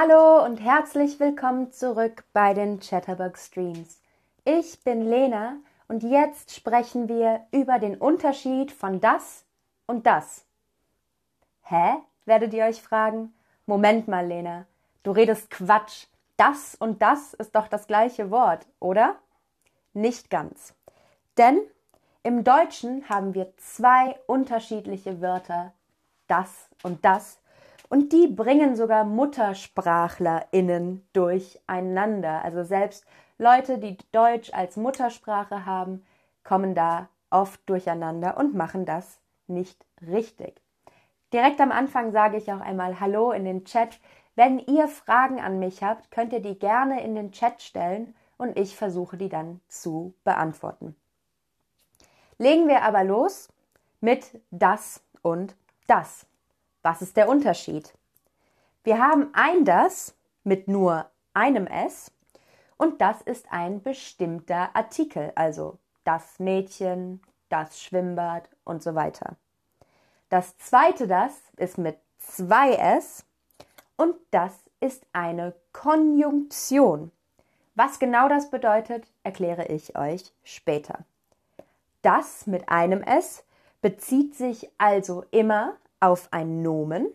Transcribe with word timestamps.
Hallo 0.00 0.44
und 0.44 0.58
herzlich 0.58 1.18
willkommen 1.18 1.72
zurück 1.72 2.22
bei 2.32 2.54
den 2.54 2.78
Chatterbug 2.78 3.36
Streams. 3.36 4.00
Ich 4.44 4.84
bin 4.84 5.02
Lena 5.02 5.56
und 5.88 6.04
jetzt 6.04 6.54
sprechen 6.54 7.08
wir 7.08 7.40
über 7.50 7.80
den 7.80 7.96
Unterschied 7.96 8.70
von 8.70 9.00
das 9.00 9.44
und 9.88 10.06
das. 10.06 10.44
Hä? 11.62 11.96
werdet 12.26 12.54
ihr 12.54 12.66
euch 12.66 12.80
fragen. 12.80 13.34
Moment 13.66 14.06
mal, 14.06 14.24
Lena, 14.24 14.66
du 15.02 15.10
redest 15.10 15.50
Quatsch. 15.50 16.06
Das 16.36 16.76
und 16.76 17.02
das 17.02 17.34
ist 17.34 17.56
doch 17.56 17.66
das 17.66 17.88
gleiche 17.88 18.30
Wort, 18.30 18.66
oder? 18.78 19.16
Nicht 19.94 20.30
ganz. 20.30 20.76
Denn 21.38 21.58
im 22.22 22.44
Deutschen 22.44 23.08
haben 23.08 23.34
wir 23.34 23.52
zwei 23.56 24.16
unterschiedliche 24.28 25.20
Wörter, 25.20 25.72
das 26.28 26.68
und 26.84 27.04
das, 27.04 27.40
und 27.88 28.12
die 28.12 28.28
bringen 28.28 28.76
sogar 28.76 29.04
MuttersprachlerInnen 29.04 31.08
durcheinander. 31.12 32.44
Also 32.44 32.64
selbst 32.64 33.06
Leute, 33.38 33.78
die 33.78 33.96
Deutsch 34.12 34.52
als 34.52 34.76
Muttersprache 34.76 35.64
haben, 35.64 36.04
kommen 36.44 36.74
da 36.74 37.08
oft 37.30 37.60
durcheinander 37.68 38.36
und 38.36 38.54
machen 38.54 38.84
das 38.84 39.20
nicht 39.46 39.84
richtig. 40.06 40.60
Direkt 41.32 41.60
am 41.60 41.72
Anfang 41.72 42.12
sage 42.12 42.36
ich 42.36 42.52
auch 42.52 42.60
einmal 42.60 43.00
Hallo 43.00 43.32
in 43.32 43.44
den 43.44 43.64
Chat. 43.64 43.98
Wenn 44.34 44.58
ihr 44.58 44.88
Fragen 44.88 45.40
an 45.40 45.58
mich 45.58 45.82
habt, 45.82 46.10
könnt 46.10 46.32
ihr 46.32 46.40
die 46.40 46.58
gerne 46.58 47.02
in 47.02 47.14
den 47.14 47.32
Chat 47.32 47.62
stellen 47.62 48.14
und 48.38 48.58
ich 48.58 48.76
versuche 48.76 49.16
die 49.16 49.28
dann 49.28 49.60
zu 49.68 50.14
beantworten. 50.24 50.94
Legen 52.38 52.68
wir 52.68 52.82
aber 52.82 53.04
los 53.04 53.48
mit 54.00 54.40
das 54.50 55.02
und 55.22 55.56
das. 55.86 56.27
Was 56.88 57.02
ist 57.02 57.18
der 57.18 57.28
Unterschied? 57.28 57.92
Wir 58.82 58.98
haben 58.98 59.28
ein 59.34 59.66
das 59.66 60.14
mit 60.42 60.68
nur 60.68 61.04
einem 61.34 61.66
S 61.66 62.10
und 62.78 63.02
das 63.02 63.20
ist 63.20 63.52
ein 63.52 63.82
bestimmter 63.82 64.74
Artikel, 64.74 65.30
also 65.34 65.76
das 66.04 66.38
Mädchen, 66.38 67.20
das 67.50 67.78
Schwimmbad 67.78 68.48
und 68.64 68.82
so 68.82 68.94
weiter. 68.94 69.36
Das 70.30 70.56
zweite 70.56 71.06
das 71.06 71.34
ist 71.58 71.76
mit 71.76 71.98
zwei 72.16 72.72
S 72.72 73.26
und 73.98 74.14
das 74.30 74.54
ist 74.80 75.04
eine 75.12 75.54
Konjunktion. 75.74 77.12
Was 77.74 77.98
genau 77.98 78.30
das 78.30 78.48
bedeutet, 78.48 79.12
erkläre 79.24 79.66
ich 79.66 79.94
euch 79.94 80.32
später. 80.42 81.00
Das 82.00 82.46
mit 82.46 82.70
einem 82.70 83.02
S 83.02 83.44
bezieht 83.82 84.34
sich 84.34 84.70
also 84.78 85.26
immer 85.32 85.76
auf 86.00 86.28
ein 86.32 86.62
Nomen 86.62 87.08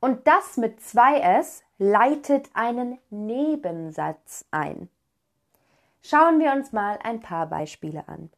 und 0.00 0.26
das 0.26 0.56
mit 0.56 0.80
zwei 0.82 1.20
S 1.20 1.62
leitet 1.78 2.50
einen 2.54 2.98
Nebensatz 3.10 4.44
ein. 4.50 4.88
Schauen 6.02 6.40
wir 6.40 6.52
uns 6.52 6.72
mal 6.72 6.98
ein 7.02 7.20
paar 7.20 7.46
Beispiele 7.46 8.08
an. 8.08 8.30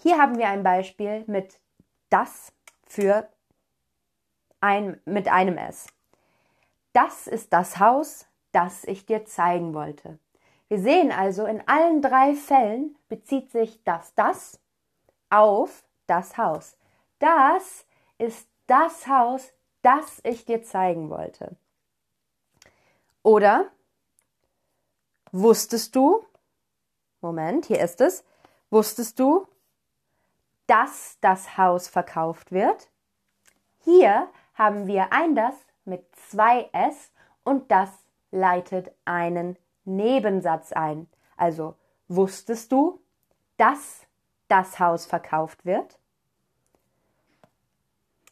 Hier 0.00 0.18
haben 0.18 0.38
wir 0.38 0.48
ein 0.48 0.62
Beispiel 0.62 1.24
mit 1.26 1.58
das 2.10 2.52
für 2.86 3.28
ein, 4.60 5.00
mit 5.04 5.28
einem 5.28 5.56
S. 5.56 5.86
Das 6.92 7.26
ist 7.26 7.52
das 7.52 7.78
Haus, 7.78 8.26
das 8.52 8.84
ich 8.84 9.06
dir 9.06 9.24
zeigen 9.24 9.74
wollte. 9.74 10.18
Wir 10.68 10.78
sehen 10.78 11.10
also, 11.10 11.46
in 11.46 11.66
allen 11.66 12.02
drei 12.02 12.34
Fällen 12.34 12.96
bezieht 13.08 13.50
sich 13.50 13.82
das 13.84 14.14
das 14.14 14.60
auf 15.30 15.84
das 16.06 16.36
Haus. 16.38 16.76
Das 17.18 17.86
ist 18.18 18.48
das 18.66 19.06
Haus, 19.06 19.52
das 19.82 20.20
ich 20.24 20.44
dir 20.44 20.62
zeigen 20.62 21.10
wollte. 21.10 21.56
Oder 23.22 23.66
wusstest 25.32 25.96
du, 25.96 26.24
Moment, 27.20 27.66
hier 27.66 27.80
ist 27.80 28.00
es, 28.00 28.24
wusstest 28.70 29.18
du, 29.18 29.46
dass 30.66 31.18
das 31.20 31.58
Haus 31.58 31.88
verkauft 31.88 32.52
wird? 32.52 32.88
Hier 33.80 34.28
haben 34.54 34.86
wir 34.86 35.12
ein 35.12 35.34
das 35.34 35.54
mit 35.84 36.04
zwei 36.16 36.68
S 36.72 37.10
und 37.42 37.70
das 37.70 37.90
leitet 38.30 38.90
einen 39.04 39.58
Nebensatz 39.84 40.72
ein. 40.72 41.08
Also 41.36 41.76
wusstest 42.08 42.72
du, 42.72 43.00
dass 43.56 44.06
das 44.48 44.78
Haus 44.78 45.06
verkauft 45.06 45.64
wird? 45.64 45.98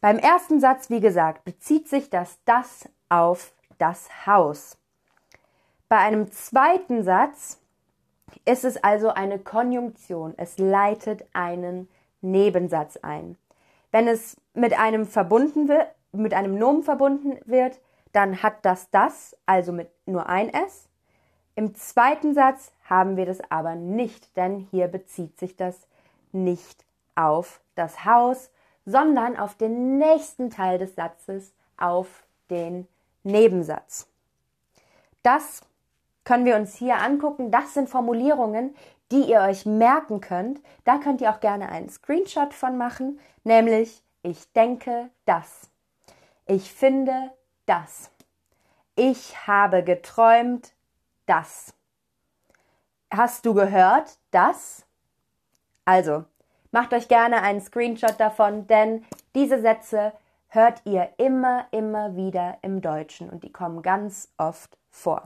Beim 0.02 0.18
ersten 0.18 0.58
Satz, 0.58 0.90
wie 0.90 0.98
gesagt, 0.98 1.44
bezieht 1.44 1.88
sich 1.88 2.10
das 2.10 2.40
das 2.44 2.88
auf 3.08 3.52
das 3.78 4.26
Haus. 4.26 4.76
Bei 5.88 5.98
einem 5.98 6.32
zweiten 6.32 7.04
Satz 7.04 7.60
ist 8.44 8.64
es 8.64 8.82
also 8.82 9.10
eine 9.10 9.38
Konjunktion. 9.38 10.34
Es 10.36 10.58
leitet 10.58 11.24
einen 11.34 11.88
Nebensatz 12.20 12.96
ein. 12.96 13.36
Wenn 13.92 14.08
es 14.08 14.36
mit 14.54 14.76
einem 14.76 15.06
verbunden 15.06 15.68
wird, 15.68 15.86
mit 16.10 16.34
einem 16.34 16.58
Nomen 16.58 16.82
verbunden 16.82 17.38
wird, 17.44 17.78
dann 18.12 18.42
hat 18.42 18.64
das 18.64 18.90
das, 18.90 19.36
also 19.46 19.70
mit 19.70 19.88
nur 20.04 20.28
ein 20.28 20.48
S. 20.48 20.88
Im 21.54 21.76
zweiten 21.76 22.34
Satz 22.34 22.72
haben 22.90 23.16
wir 23.16 23.26
das 23.26 23.38
aber 23.50 23.76
nicht, 23.76 24.36
denn 24.36 24.66
hier 24.72 24.88
bezieht 24.88 25.38
sich 25.38 25.56
das 25.56 25.86
nicht 26.32 26.84
auf 27.14 27.60
das 27.76 28.04
Haus, 28.04 28.50
sondern 28.84 29.36
auf 29.36 29.56
den 29.56 29.98
nächsten 29.98 30.50
Teil 30.50 30.78
des 30.78 30.94
Satzes, 30.94 31.52
auf 31.76 32.24
den 32.50 32.86
Nebensatz. 33.22 34.08
Das 35.22 35.62
können 36.24 36.44
wir 36.44 36.56
uns 36.56 36.74
hier 36.74 36.96
angucken. 36.96 37.50
Das 37.50 37.74
sind 37.74 37.88
Formulierungen, 37.88 38.74
die 39.10 39.22
ihr 39.22 39.40
euch 39.40 39.66
merken 39.66 40.20
könnt. 40.20 40.60
Da 40.84 40.98
könnt 40.98 41.20
ihr 41.20 41.30
auch 41.30 41.40
gerne 41.40 41.68
einen 41.68 41.88
Screenshot 41.88 42.54
von 42.54 42.76
machen, 42.76 43.20
nämlich 43.44 44.02
ich 44.22 44.52
denke 44.52 45.10
das. 45.24 45.68
Ich 46.46 46.72
finde 46.72 47.32
das. 47.66 48.10
Ich 48.94 49.46
habe 49.46 49.82
geträumt 49.82 50.72
das. 51.26 51.74
Hast 53.10 53.46
du 53.46 53.54
gehört 53.54 54.18
das? 54.30 54.86
Also, 55.84 56.24
Macht 56.72 56.94
euch 56.94 57.06
gerne 57.06 57.42
einen 57.42 57.60
Screenshot 57.60 58.18
davon, 58.18 58.66
denn 58.66 59.04
diese 59.34 59.60
Sätze 59.60 60.12
hört 60.48 60.80
ihr 60.84 61.10
immer, 61.18 61.66
immer 61.70 62.16
wieder 62.16 62.56
im 62.62 62.80
Deutschen 62.80 63.28
und 63.28 63.44
die 63.44 63.52
kommen 63.52 63.82
ganz 63.82 64.32
oft 64.38 64.78
vor. 64.90 65.22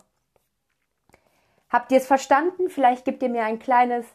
Habt 1.69 1.93
ihr 1.93 1.99
es 1.99 2.07
verstanden? 2.07 2.69
Vielleicht 2.69 3.05
gebt 3.05 3.23
ihr 3.23 3.29
mir 3.29 3.45
ein 3.45 3.61
kleines 3.61 4.07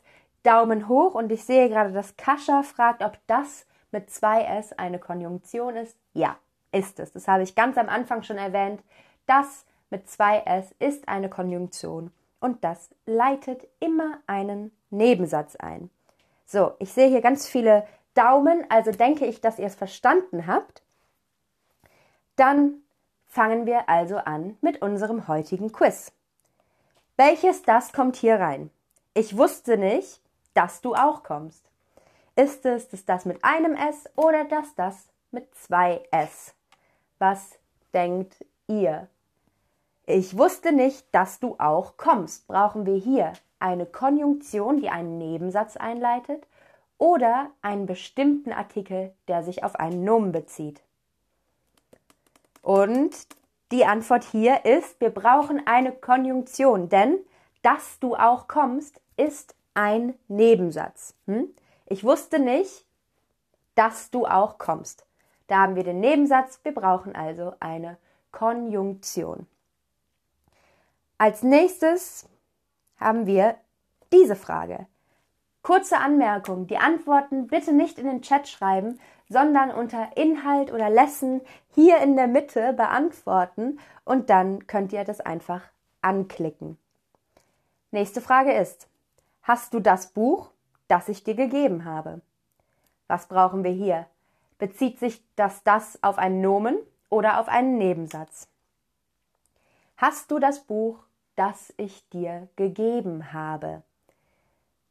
Daumen 0.44 0.90
hoch 0.90 1.16
und 1.16 1.31
ich 1.31 1.46
sehe 1.46 1.70
gerade, 1.70 1.94
dass 1.94 2.18
Kascha 2.18 2.64
fragt, 2.64 3.02
ob 3.02 3.18
das 3.28 3.66
mit 3.91 4.09
zwei 4.09 4.44
S 4.44 4.74
eine 4.74 5.00
Konjunktion 5.00 5.78
ist. 5.78 5.97
Ja, 6.14 6.38
ist 6.74 7.00
es. 7.00 7.14
Das 7.14 7.30
habe 7.30 7.44
ich 7.44 7.56
ganz 7.56 7.78
am 7.78 7.88
Anfang 7.88 8.24
schon 8.24 8.38
erwähnt. 8.38 8.81
Das 9.25 9.66
mit 9.90 10.09
zwei 10.09 10.40
S 10.40 10.74
ist 10.80 11.08
eine 11.08 11.30
Konjunktion 11.30 12.12
und 12.41 12.64
das 12.64 12.90
leitet 13.06 13.68
immer 13.80 14.18
einen 14.28 14.72
Nebensatz 14.90 15.56
ein. 15.56 15.90
So, 16.52 16.74
ich 16.80 16.92
sehe 16.92 17.08
hier 17.08 17.22
ganz 17.22 17.48
viele 17.48 17.88
Daumen, 18.14 18.66
also 18.70 18.92
denke 18.92 19.26
ich, 19.26 19.40
dass 19.40 19.58
ihr 19.58 19.68
es 19.68 19.76
verstanden 19.76 20.48
habt. 20.48 20.84
Dann 22.36 22.82
fangen 23.26 23.66
wir 23.66 23.88
also 23.88 24.18
an 24.18 24.58
mit 24.60 24.82
unserem 24.82 25.30
heutigen 25.30 25.72
Quiz. 25.72 26.12
Welches 27.16 27.62
das 27.62 27.94
kommt 27.94 28.18
hier 28.18 28.38
rein? 28.38 28.70
Ich 29.14 29.38
wusste 29.38 29.78
nicht, 29.78 30.20
dass 30.54 30.82
du 30.82 30.94
auch 30.94 31.24
kommst. 31.24 31.64
Ist 32.36 32.66
es 32.66 32.90
das, 32.90 33.06
das 33.06 33.24
mit 33.24 33.42
einem 33.46 33.74
S 33.74 34.10
oder 34.18 34.44
das 34.44 34.76
das 34.76 35.08
mit 35.32 35.56
zwei 35.56 36.04
S? 36.12 36.54
Was 37.18 37.58
denkt 37.94 38.46
ihr? 38.68 39.08
Ich 40.06 40.38
wusste 40.38 40.74
nicht, 40.74 41.06
dass 41.16 41.40
du 41.40 41.56
auch 41.59 41.96
kommst. 41.96 42.46
Brauchen 42.47 42.86
wir 42.86 42.97
hier 42.97 43.32
eine 43.61 43.85
Konjunktion, 43.85 44.79
die 44.79 44.90
einen 44.90 45.17
Nebensatz 45.17 45.78
einleitet, 45.78 46.47
oder 46.97 47.49
einen 47.63 47.87
bestimmten 47.87 48.52
Artikel, 48.52 49.13
der 49.28 49.43
sich 49.43 49.63
auf 49.63 49.75
einen 49.75 50.03
Nomen 50.03 50.31
bezieht. 50.31 50.84
Und 52.61 53.11
die 53.72 53.85
Antwort 53.85 54.23
hier 54.23 54.66
ist, 54.66 55.02
wir 55.02 55.09
brauchen 55.09 55.66
eine 55.66 55.93
Konjunktion, 55.93 56.90
denn 56.90 57.17
dass 57.63 57.99
du 57.99 58.16
auch 58.16 58.47
kommst, 58.47 59.02
ist 59.17 59.55
ein 59.73 60.13
Nebensatz. 60.28 61.16
Hm? 61.25 61.49
Ich 61.87 62.03
wusste 62.03 62.37
nicht, 62.37 62.85
dass 63.75 64.11
du 64.11 64.25
auch 64.28 64.58
kommst. 64.58 65.05
Da 65.47 65.61
haben 65.61 65.75
wir 65.75 65.84
den 65.84 65.99
Nebensatz, 65.99 66.59
wir 66.63 66.73
brauchen 66.73 67.16
also 67.16 67.53
eine 67.59 67.97
Konjunktion. 68.31 69.47
Als 71.17 71.43
nächstes 71.43 72.28
haben 73.02 73.26
wir 73.26 73.56
diese 74.14 74.36
Frage. 74.36 74.88
Kurze 75.64 75.98
Anmerkung, 75.98 76.68
die 76.68 76.78
Antworten 76.78 77.48
bitte 77.48 77.74
nicht 77.74 78.00
in 78.00 78.06
den 78.06 78.22
Chat 78.22 78.48
schreiben, 78.48 79.00
sondern 79.30 79.72
unter 79.72 80.18
Inhalt 80.18 80.72
oder 80.74 80.90
Lesson 80.90 81.42
hier 81.74 82.00
in 82.00 82.16
der 82.16 82.28
Mitte 82.28 82.74
beantworten 82.74 83.80
und 84.03 84.30
dann 84.30 84.68
könnt 84.68 84.92
ihr 84.92 85.03
das 85.03 85.22
einfach 85.22 85.62
anklicken. 86.02 86.78
Nächste 87.92 88.22
Frage 88.22 88.53
ist, 88.53 88.88
hast 89.44 89.74
du 89.74 89.80
das 89.80 90.08
Buch, 90.08 90.52
das 90.88 91.09
ich 91.09 91.24
dir 91.24 91.36
gegeben 91.36 91.86
habe? 91.86 92.22
Was 93.08 93.28
brauchen 93.28 93.64
wir 93.64 93.72
hier? 93.72 94.08
Bezieht 94.58 95.00
sich 95.00 95.24
das 95.36 95.64
das 95.64 96.02
auf 96.04 96.18
einen 96.18 96.42
Nomen 96.42 96.78
oder 97.09 97.40
auf 97.40 97.47
einen 97.47 97.78
Nebensatz? 97.78 98.47
Hast 99.97 100.32
du 100.32 100.40
das 100.40 100.62
Buch, 100.62 101.00
das 101.41 101.73
ich 101.78 102.08
dir 102.09 102.49
gegeben 102.55 103.34
habe? 103.34 103.82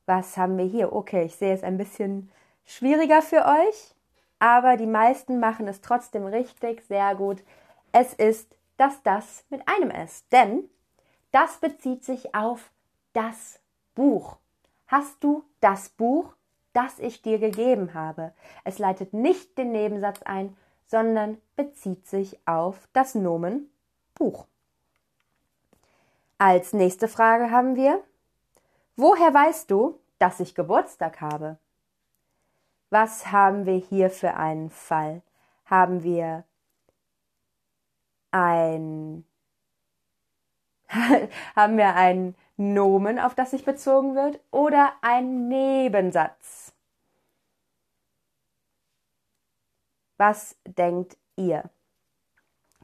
Was 0.06 0.36
haben 0.36 0.58
wir 0.58 0.64
hier? 0.64 0.92
Okay, 0.92 1.26
ich 1.26 1.36
sehe 1.36 1.54
es 1.54 1.62
ein 1.62 1.78
bisschen 1.78 2.28
schwieriger 2.64 3.22
für 3.22 3.44
euch, 3.46 3.94
aber 4.40 4.76
die 4.76 4.88
meisten 4.88 5.38
machen 5.38 5.68
es 5.68 5.80
trotzdem 5.80 6.26
richtig, 6.26 6.82
sehr 6.88 7.14
gut. 7.14 7.44
Es 7.92 8.14
ist 8.14 8.56
das 8.78 9.00
das 9.04 9.44
mit 9.48 9.62
einem 9.68 9.92
S, 9.92 10.26
denn 10.30 10.68
das 11.30 11.58
bezieht 11.58 12.04
sich 12.04 12.34
auf 12.34 12.72
das 13.12 13.60
Buch. 13.94 14.38
Hast 14.88 15.22
du 15.22 15.44
das 15.60 15.90
Buch, 15.90 16.34
das 16.72 16.98
ich 16.98 17.22
dir 17.22 17.38
gegeben 17.38 17.94
habe? 17.94 18.32
Es 18.64 18.80
leitet 18.80 19.14
nicht 19.14 19.56
den 19.56 19.70
Nebensatz 19.70 20.20
ein, 20.22 20.56
sondern 20.84 21.38
bezieht 21.54 22.08
sich 22.08 22.40
auf 22.44 22.88
das 22.92 23.14
Nomen 23.14 23.70
Buch. 24.16 24.48
Als 26.42 26.72
nächste 26.72 27.06
Frage 27.06 27.50
haben 27.50 27.76
wir, 27.76 28.02
woher 28.96 29.34
weißt 29.34 29.70
du, 29.70 30.00
dass 30.18 30.40
ich 30.40 30.54
Geburtstag 30.54 31.20
habe? 31.20 31.58
Was 32.88 33.30
haben 33.30 33.66
wir 33.66 33.74
hier 33.74 34.08
für 34.08 34.32
einen 34.32 34.70
Fall? 34.70 35.20
Haben 35.66 36.02
wir 36.02 36.44
ein 38.30 39.26
haben 41.54 41.76
wir 41.76 41.94
ein 41.94 42.34
Nomen, 42.56 43.18
auf 43.18 43.34
das 43.34 43.50
sich 43.50 43.66
bezogen 43.66 44.14
wird, 44.14 44.40
oder 44.50 44.94
ein 45.02 45.46
Nebensatz? 45.48 46.72
Was 50.16 50.56
denkt 50.64 51.18
ihr? 51.36 51.68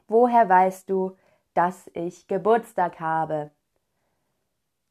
Woher 0.07 0.47
weißt 0.47 0.87
du, 0.91 1.17
dass 1.57 1.89
ich 1.93 2.27
Geburtstag 2.27 2.99
habe? 2.99 3.49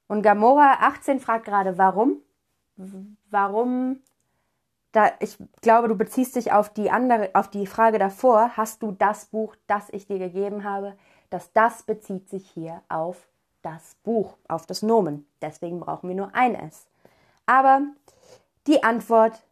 Und 0.09 0.23
Gamora 0.23 0.79
18 0.81 1.21
fragt 1.21 1.45
gerade, 1.45 1.79
warum? 1.79 2.23
Warum? 3.31 4.01
Da, 4.93 5.13
ich 5.21 5.39
glaube, 5.63 5.89
du 5.89 5.95
beziehst 5.95 6.37
dich 6.37 6.53
auf 6.53 6.73
die 6.73 6.91
andere, 6.91 7.31
auf 7.35 7.49
die 7.49 7.67
Frage 7.67 7.99
davor. 7.99 8.57
Hast 8.57 8.83
du 8.83 8.93
das 8.93 9.27
Buch, 9.27 9.55
das 9.67 9.91
ich 9.91 10.07
dir 10.07 10.19
gegeben 10.19 10.65
habe? 10.65 10.97
Das 11.31 11.53
das 11.53 11.83
bezieht 11.83 12.29
sich 12.29 12.49
hier 12.51 12.83
auf 12.89 13.29
das 13.63 13.97
Buch, 14.03 14.37
auf 14.49 14.67
das 14.67 14.83
Nomen. 14.83 15.27
Deswegen 15.43 15.81
brauchen 15.81 16.09
wir 16.09 16.17
nur 16.17 16.35
ein 16.35 16.55
S. 16.55 16.87
Aber 17.47 17.83
die 18.67 18.83
Antwort 18.83 19.43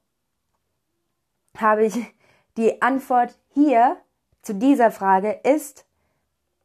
habe 1.56 1.86
ich 1.86 2.14
die 2.56 2.82
Antwort 2.82 3.36
hier 3.50 3.96
zu 4.42 4.54
dieser 4.54 4.90
Frage 4.90 5.40
ist 5.42 5.83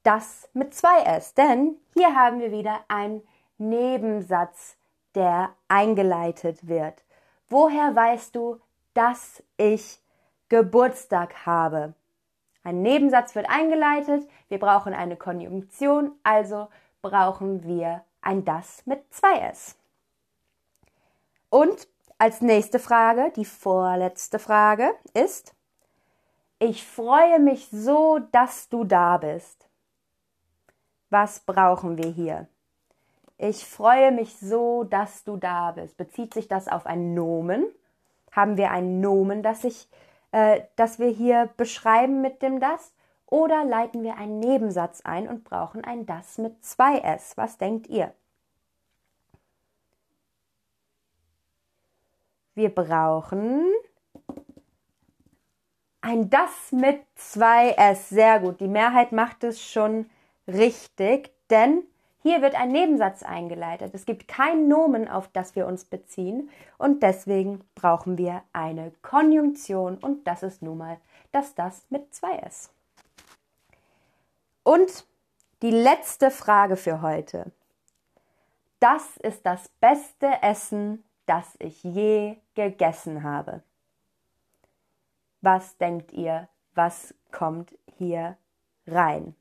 das 0.03 0.49
mit 0.53 0.73
zwei 0.73 1.01
S, 1.01 1.33
denn 1.33 1.75
hier 1.93 2.15
haben 2.15 2.39
wir 2.39 2.51
wieder 2.51 2.79
einen 2.87 3.21
Nebensatz, 3.57 4.77
der 5.15 5.49
eingeleitet 5.67 6.67
wird. 6.67 7.03
Woher 7.49 7.95
weißt 7.95 8.35
du, 8.35 8.59
dass 8.93 9.43
ich 9.57 9.99
Geburtstag 10.49 11.45
habe? 11.45 11.93
Ein 12.63 12.81
Nebensatz 12.81 13.35
wird 13.35 13.49
eingeleitet, 13.49 14.27
wir 14.47 14.59
brauchen 14.59 14.93
eine 14.93 15.15
Konjunktion, 15.15 16.11
also 16.23 16.67
brauchen 17.01 17.63
wir 17.63 18.03
ein 18.21 18.45
das 18.45 18.85
mit 18.85 19.01
zwei 19.13 19.39
S. 19.39 19.75
Und 21.49 21.87
als 22.17 22.41
nächste 22.41 22.79
Frage, 22.79 23.31
die 23.35 23.45
vorletzte 23.45 24.39
Frage 24.39 24.93
ist, 25.13 25.55
ich 26.59 26.85
freue 26.85 27.39
mich 27.39 27.69
so, 27.71 28.19
dass 28.31 28.67
du 28.67 28.83
da 28.83 29.17
bist. 29.17 29.68
Was 31.09 31.39
brauchen 31.41 31.97
wir 31.97 32.09
hier? 32.09 32.47
Ich 33.37 33.65
freue 33.65 34.11
mich 34.11 34.37
so, 34.37 34.83
dass 34.83 35.23
du 35.23 35.37
da 35.37 35.71
bist. 35.71 35.97
Bezieht 35.97 36.33
sich 36.33 36.47
das 36.47 36.67
auf 36.67 36.85
ein 36.85 37.13
Nomen? 37.13 37.65
Haben 38.31 38.57
wir 38.57 38.71
ein 38.71 38.99
Nomen, 38.99 39.41
das, 39.41 39.63
ich, 39.63 39.87
äh, 40.31 40.61
das 40.75 40.99
wir 40.99 41.09
hier 41.09 41.49
beschreiben 41.57 42.21
mit 42.21 42.41
dem 42.41 42.59
das? 42.59 42.93
Oder 43.25 43.63
leiten 43.63 44.03
wir 44.03 44.17
einen 44.17 44.39
Nebensatz 44.39 45.01
ein 45.01 45.27
und 45.27 45.43
brauchen 45.43 45.83
ein 45.83 46.05
das 46.05 46.37
mit 46.37 46.63
zwei 46.63 46.99
S? 46.99 47.37
Was 47.37 47.57
denkt 47.57 47.87
ihr? 47.87 48.13
Wir 52.55 52.75
brauchen 52.75 53.65
ein 56.01 56.29
das 56.29 56.71
mit 56.71 57.01
zwei 57.15 57.71
S. 57.71 58.09
Sehr 58.09 58.39
gut. 58.39 58.59
Die 58.59 58.67
Mehrheit 58.67 59.11
macht 59.11 59.43
es 59.43 59.61
schon 59.61 60.09
richtig, 60.49 61.31
denn 61.49 61.83
hier 62.21 62.41
wird 62.41 62.55
ein 62.55 62.71
Nebensatz 62.71 63.23
eingeleitet. 63.23 63.93
Es 63.93 64.05
gibt 64.05 64.27
kein 64.27 64.67
Nomen, 64.67 65.07
auf 65.07 65.29
das 65.29 65.55
wir 65.55 65.65
uns 65.67 65.85
beziehen 65.85 66.49
und 66.77 67.01
deswegen 67.01 67.61
brauchen 67.75 68.17
wir 68.17 68.43
eine 68.51 68.91
Konjunktion 69.01 69.97
und 69.97 70.27
das 70.27 70.43
ist 70.43 70.61
nun 70.61 70.77
mal 70.77 70.97
das 71.31 71.55
das 71.55 71.85
mit 71.89 72.13
zwei 72.13 72.37
S. 72.37 72.71
Und 74.63 75.05
die 75.61 75.71
letzte 75.71 76.31
Frage 76.31 76.75
für 76.75 77.01
heute. 77.01 77.51
Das 78.79 79.17
ist 79.17 79.45
das 79.45 79.69
beste 79.79 80.41
Essen, 80.41 81.03
das 81.25 81.55
ich 81.59 81.83
je 81.83 82.37
gegessen 82.55 83.23
habe. 83.23 83.61
Was 85.41 85.77
denkt 85.77 86.11
ihr, 86.13 86.47
was 86.75 87.13
kommt 87.31 87.77
hier 87.97 88.37
rein? 88.87 89.35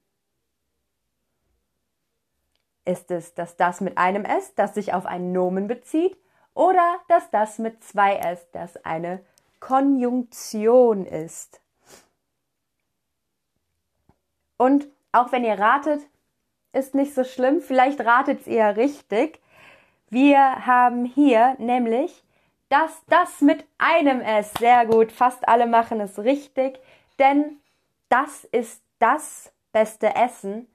Ist 2.89 3.11
es 3.11 3.35
dass 3.35 3.59
das 3.59 3.83
mit 3.83 3.99
einem 3.99 4.25
S, 4.25 4.55
das 4.55 4.73
sich 4.75 4.95
auf 4.95 5.05
einen 5.05 5.31
Nomen 5.31 5.67
bezieht, 5.67 6.17
oder 6.55 6.97
dass 7.09 7.31
das 7.31 7.59
mit 7.59 7.85
zwei 7.85 8.17
S, 8.17 8.51
das 8.53 8.83
eine 8.83 9.23
Konjunktion 9.61 11.05
ist? 11.05 11.61
Und 14.57 14.89
auch 15.13 15.33
wenn 15.33 15.45
ihr 15.45 15.59
ratet, 15.59 16.01
ist 16.73 16.95
nicht 16.95 17.15
so 17.15 17.25
schlimm, 17.25 17.61
vielleicht 17.61 18.01
ratet 18.01 18.47
ihr 18.47 18.79
richtig. 18.79 19.39
Wir 20.09 20.65
haben 20.67 21.05
hier 21.05 21.57
nämlich 21.59 22.25
das, 22.71 23.03
das 23.09 23.43
mit 23.43 23.67
einem 23.77 24.23
S. 24.23 24.55
Sehr 24.59 24.87
gut, 24.87 25.13
fast 25.13 25.47
alle 25.47 25.67
machen 25.67 26.01
es 26.01 26.19
richtig, 26.19 26.81
denn 27.19 27.61
das 28.09 28.45
ist 28.45 28.83
das 28.99 29.53
beste 29.73 30.15
Essen, 30.17 30.67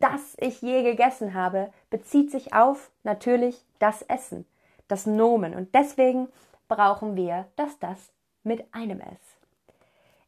das 0.00 0.36
ich 0.38 0.60
je 0.62 0.82
gegessen 0.82 1.34
habe, 1.34 1.72
bezieht 1.90 2.30
sich 2.30 2.52
auf 2.52 2.90
natürlich 3.04 3.64
das 3.78 4.02
Essen, 4.02 4.46
das 4.88 5.06
Nomen. 5.06 5.54
Und 5.54 5.74
deswegen 5.74 6.28
brauchen 6.68 7.16
wir 7.16 7.46
das, 7.56 7.78
das 7.78 8.10
mit 8.42 8.64
einem 8.72 9.00
S. 9.00 9.18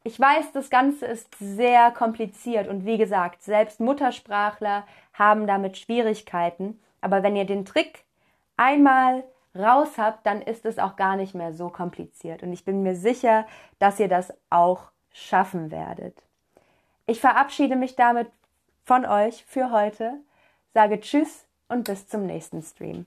Ich 0.05 0.19
weiß, 0.19 0.51
das 0.51 0.69
Ganze 0.69 1.05
ist 1.05 1.27
sehr 1.39 1.91
kompliziert 1.91 2.67
und 2.67 2.85
wie 2.85 2.97
gesagt, 2.97 3.41
selbst 3.41 3.79
Muttersprachler 3.79 4.85
haben 5.13 5.47
damit 5.47 5.77
Schwierigkeiten. 5.77 6.79
Aber 6.99 7.23
wenn 7.23 7.35
ihr 7.35 7.45
den 7.45 7.65
Trick 7.65 8.03
einmal 8.57 9.23
raus 9.55 9.97
habt, 9.97 10.25
dann 10.25 10.41
ist 10.41 10.65
es 10.65 10.77
auch 10.77 10.97
gar 10.97 11.15
nicht 11.15 11.35
mehr 11.35 11.53
so 11.53 11.69
kompliziert. 11.69 12.43
Und 12.43 12.51
ich 12.51 12.65
bin 12.65 12.83
mir 12.83 12.95
sicher, 12.95 13.45
dass 13.79 13.99
ihr 13.99 14.09
das 14.09 14.33
auch 14.49 14.91
schaffen 15.13 15.71
werdet. 15.71 16.21
Ich 17.05 17.21
verabschiede 17.21 17.75
mich 17.75 17.95
damit 17.95 18.27
von 18.83 19.05
euch 19.05 19.45
für 19.45 19.71
heute, 19.71 20.19
sage 20.73 20.99
Tschüss 20.99 21.45
und 21.67 21.85
bis 21.85 22.07
zum 22.07 22.25
nächsten 22.25 22.61
Stream. 22.61 23.05